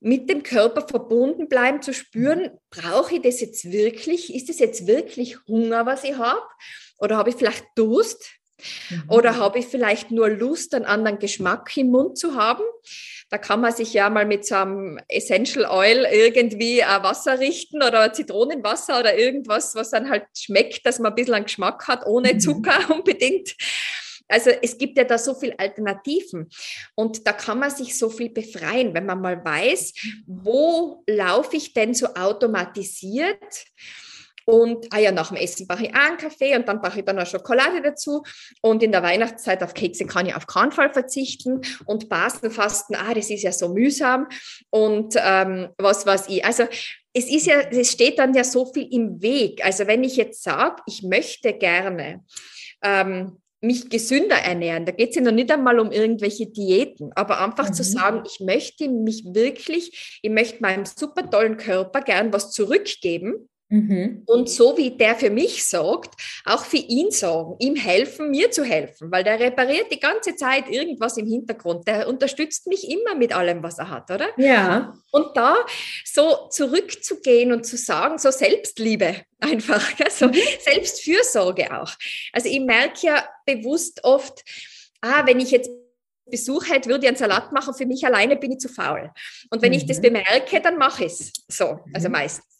[0.00, 4.34] mit dem Körper verbunden bleiben, zu spüren, brauche ich das jetzt wirklich?
[4.34, 6.42] Ist es jetzt wirklich Hunger, was ich habe?
[6.98, 8.32] Oder habe ich vielleicht Durst?
[8.90, 9.04] Mhm.
[9.08, 12.62] Oder habe ich vielleicht nur Lust, einen anderen Geschmack im Mund zu haben?
[13.30, 17.82] Da kann man sich ja mal mit so einem Essential Oil irgendwie ein Wasser richten
[17.82, 22.06] oder Zitronenwasser oder irgendwas, was dann halt schmeckt, dass man ein bisschen einen Geschmack hat,
[22.06, 22.40] ohne mhm.
[22.40, 23.54] Zucker unbedingt.
[24.28, 26.48] Also es gibt ja da so viele Alternativen
[26.94, 29.92] und da kann man sich so viel befreien, wenn man mal weiß,
[30.26, 33.66] wo laufe ich denn so automatisiert
[34.44, 37.04] und ah ja, nach dem Essen brauche ich auch einen Kaffee und dann brauche ich
[37.04, 38.22] dann noch Schokolade dazu.
[38.60, 41.60] Und in der Weihnachtszeit auf Kekse kann ich auf keinen Fall verzichten.
[41.86, 44.28] Und Basenfasten, ah, das ist ja so mühsam.
[44.70, 46.44] Und ähm, was weiß ich.
[46.44, 46.64] Also
[47.12, 49.64] es ist ja, es steht dann ja so viel im Weg.
[49.64, 52.24] Also wenn ich jetzt sage, ich möchte gerne
[52.82, 54.86] ähm, mich gesünder ernähren.
[54.86, 57.74] Da geht es ja noch nicht einmal um irgendwelche Diäten, aber einfach mhm.
[57.74, 63.48] zu sagen, ich möchte mich wirklich, ich möchte meinem super tollen Körper gern was zurückgeben
[63.72, 64.22] Mhm.
[64.26, 68.64] Und so wie der für mich sorgt, auch für ihn sorgen, ihm helfen, mir zu
[68.64, 71.88] helfen, weil der repariert die ganze Zeit irgendwas im Hintergrund.
[71.88, 74.26] Der unterstützt mich immer mit allem, was er hat, oder?
[74.36, 74.92] Ja.
[75.10, 75.56] Und da
[76.04, 80.36] so zurückzugehen und zu sagen, so Selbstliebe einfach, so mhm.
[80.60, 81.92] Selbstfürsorge auch.
[82.34, 84.44] Also ich merke ja bewusst oft,
[85.00, 85.70] ah, wenn ich jetzt
[86.26, 87.74] Besuch hätte, würde ich einen Salat machen.
[87.74, 89.10] Für mich alleine bin ich zu faul.
[89.50, 89.78] Und wenn mhm.
[89.78, 90.02] ich das mhm.
[90.02, 91.32] bemerke, dann mache ich es.
[91.48, 92.12] So, also mhm.
[92.12, 92.52] meistens.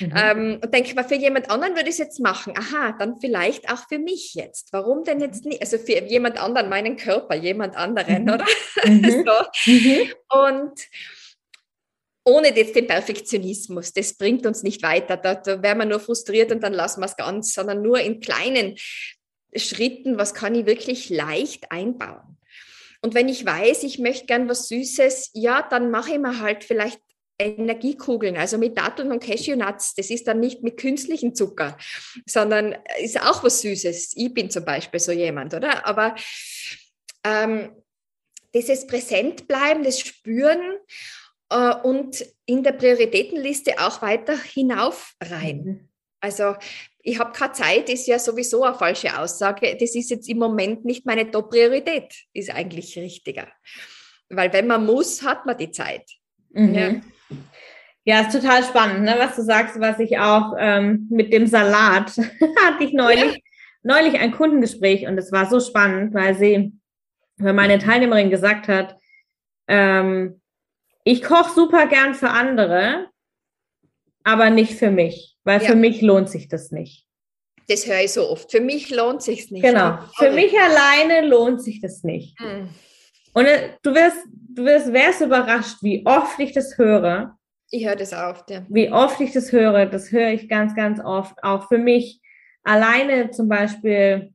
[0.00, 0.12] Mhm.
[0.16, 2.54] Ähm, und denke mal, für jemand anderen würde ich es jetzt machen.
[2.56, 4.72] Aha, dann vielleicht auch für mich jetzt.
[4.72, 5.60] Warum denn jetzt nicht?
[5.60, 8.30] Also für jemand anderen, meinen Körper, jemand anderen, mhm.
[8.30, 8.46] oder?
[8.84, 9.24] Mhm.
[9.26, 10.38] so.
[10.38, 10.80] Und
[12.24, 15.16] ohne jetzt den Perfektionismus, das bringt uns nicht weiter.
[15.16, 18.20] Da, da wären wir nur frustriert und dann lassen wir es ganz, sondern nur in
[18.20, 18.76] kleinen
[19.54, 22.38] Schritten, was kann ich wirklich leicht einbauen.
[23.02, 26.64] Und wenn ich weiß, ich möchte gern was Süßes, ja, dann mache ich mir halt
[26.64, 27.00] vielleicht
[27.40, 29.94] Energiekugeln, also mit Datteln und Cashewnuts.
[29.94, 31.78] Das ist dann nicht mit künstlichem Zucker,
[32.26, 34.12] sondern ist auch was Süßes.
[34.16, 35.86] Ich bin zum Beispiel so jemand, oder?
[35.86, 36.14] Aber
[37.24, 37.70] ähm,
[38.54, 40.60] dieses Präsentbleiben, das Spüren
[41.50, 45.62] äh, und in der Prioritätenliste auch weiter hinauf rein.
[45.64, 45.88] Mhm.
[46.20, 46.54] Also
[47.02, 49.76] ich habe keine Zeit, ist ja sowieso eine falsche Aussage.
[49.78, 53.48] Das ist jetzt im Moment nicht meine Top-Priorität, ist eigentlich richtiger.
[54.28, 56.04] Weil wenn man muss, hat man die Zeit.
[56.50, 56.74] Mhm.
[56.74, 56.90] Ja.
[58.04, 62.16] Ja, ist total spannend, ne, was du sagst, was ich auch ähm, mit dem Salat
[62.64, 63.40] hatte ich neulich, ja.
[63.82, 66.72] neulich ein Kundengespräch und es war so spannend, weil sie,
[67.36, 68.96] weil meine Teilnehmerin gesagt hat,
[69.68, 70.40] ähm,
[71.04, 73.06] ich koche super gern für andere,
[74.24, 75.68] aber nicht für mich, weil ja.
[75.68, 77.06] für mich lohnt sich das nicht.
[77.68, 78.50] Das höre ich so oft.
[78.50, 79.62] Für mich lohnt sich nicht.
[79.62, 79.98] Genau.
[80.16, 82.38] Für mich alleine lohnt sich das nicht.
[82.40, 82.68] Mhm.
[83.32, 87.38] Und äh, du wirst, du wirst, wärst überrascht, wie oft ich das höre,
[87.70, 88.66] Ich höre das oft, ja.
[88.68, 91.42] Wie oft ich das höre, das höre ich ganz, ganz oft.
[91.44, 92.20] Auch für mich
[92.64, 94.34] alleine zum Beispiel,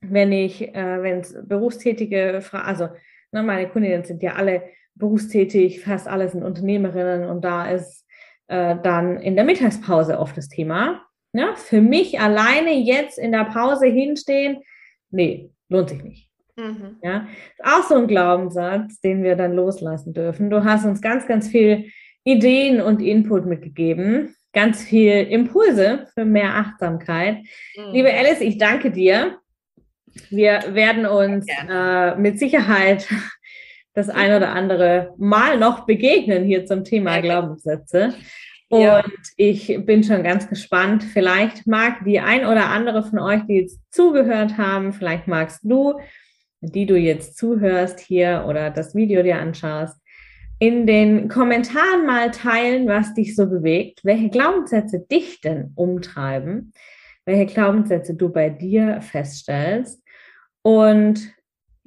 [0.00, 2.88] wenn ich, äh, wenn es berufstätige, also
[3.32, 4.62] ne, meine Kundinnen sind ja alle
[4.94, 8.06] berufstätig, fast alle sind Unternehmerinnen und da ist
[8.50, 11.02] äh, dann in der Mittagspause oft das Thema.
[11.32, 14.62] Ja, für mich alleine jetzt in der Pause hinstehen,
[15.10, 16.28] nee, lohnt sich nicht.
[16.56, 16.96] Mhm.
[17.00, 20.50] Ja, ist auch so ein Glaubenssatz, den wir dann loslassen dürfen.
[20.50, 21.86] Du hast uns ganz, ganz viel
[22.24, 27.38] Ideen und Input mitgegeben, ganz viel Impulse für mehr Achtsamkeit.
[27.76, 27.92] Mhm.
[27.92, 29.38] Liebe Alice, ich danke dir.
[30.28, 33.06] Wir werden uns äh, mit Sicherheit
[34.00, 38.14] das ein oder andere Mal noch begegnen hier zum Thema Glaubenssätze.
[38.68, 39.04] Und ja.
[39.36, 41.04] ich bin schon ganz gespannt.
[41.04, 46.00] Vielleicht mag die ein oder andere von euch, die jetzt zugehört haben, vielleicht magst du,
[46.60, 49.96] die du jetzt zuhörst hier oder das Video dir anschaust,
[50.58, 56.72] in den Kommentaren mal teilen, was dich so bewegt, welche Glaubenssätze dich denn umtreiben,
[57.24, 60.02] welche Glaubenssätze du bei dir feststellst.
[60.62, 61.34] Und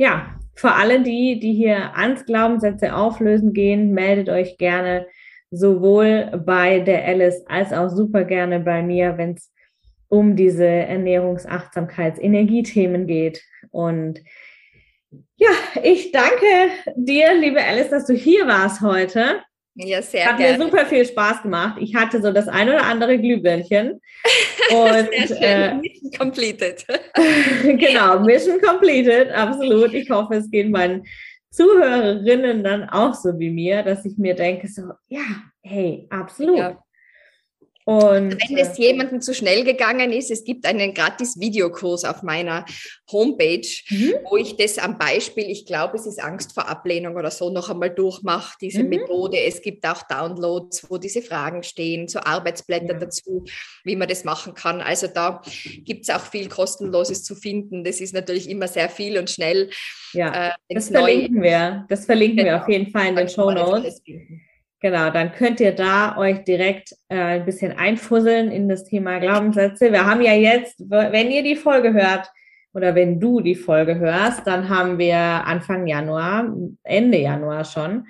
[0.03, 5.07] ja, für alle die, die hier ans Glaubenssätze auflösen gehen, meldet euch gerne
[5.49, 9.53] sowohl bei der Alice als auch super gerne bei mir, wenn es
[10.09, 13.41] um diese Ernährungsachtsamkeits Energiethemen geht.
[13.71, 14.21] Und
[15.37, 19.41] ja, ich danke dir, liebe Alice, dass du hier warst heute.
[19.75, 20.57] Ja, sehr Hat gerne.
[20.57, 21.77] mir super viel Spaß gemacht.
[21.79, 23.99] Ich hatte so das ein oder andere Glühbirnchen.
[24.71, 25.09] Und,
[25.41, 26.85] äh, Mission completed.
[27.63, 29.93] genau, Mission completed, absolut.
[29.93, 31.03] Ich hoffe, es geht meinen
[31.49, 35.21] Zuhörerinnen dann auch so wie mir, dass ich mir denke, so, ja,
[35.61, 36.57] hey, absolut.
[36.57, 36.82] Ja.
[37.85, 42.23] Und wenn es äh, jemandem zu schnell gegangen ist, es gibt einen gratis Videokurs auf
[42.23, 42.65] meiner
[43.11, 44.13] Homepage, mhm.
[44.29, 47.69] wo ich das am Beispiel, ich glaube, es ist Angst vor Ablehnung oder so, noch
[47.69, 48.89] einmal durchmache, diese mhm.
[48.89, 49.37] Methode.
[49.39, 52.99] Es gibt auch Downloads, wo diese Fragen stehen, so Arbeitsblätter ja.
[52.99, 53.43] dazu,
[53.83, 54.81] wie man das machen kann.
[54.81, 55.41] Also da
[55.83, 57.83] gibt es auch viel Kostenloses zu finden.
[57.83, 59.69] Das ist natürlich immer sehr viel und schnell.
[60.13, 61.85] Ja, äh, das verlinken wir.
[61.89, 62.49] Das verlinken genau.
[62.51, 64.01] wir auf jeden Fall in den Show Notes.
[64.83, 69.93] Genau, dann könnt ihr da euch direkt äh, ein bisschen einfusseln in das Thema Glaubenssätze.
[69.93, 72.29] Wir haben ja jetzt, wenn ihr die Folge hört
[72.73, 78.07] oder wenn du die Folge hörst, dann haben wir Anfang Januar, Ende Januar schon.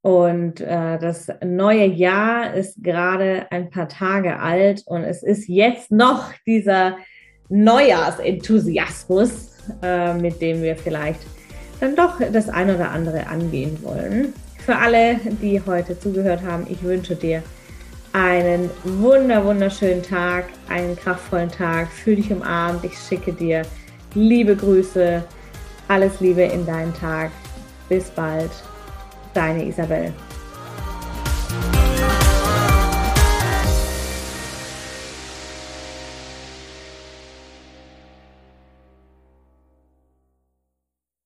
[0.00, 5.92] Und äh, das neue Jahr ist gerade ein paar Tage alt und es ist jetzt
[5.92, 6.96] noch dieser
[7.50, 11.20] Neujahrsenthusiasmus, äh, mit dem wir vielleicht
[11.78, 14.32] dann doch das ein oder andere angehen wollen
[14.70, 17.42] für alle, die heute zugehört haben, ich wünsche dir
[18.12, 21.88] einen wunder, wunderschönen Tag, einen kraftvollen Tag.
[21.90, 22.84] Fühl dich umarmt.
[22.84, 23.62] Ich schicke dir
[24.14, 25.24] liebe Grüße.
[25.88, 27.32] Alles Liebe in deinen Tag.
[27.88, 28.52] Bis bald.
[29.34, 30.12] Deine Isabel.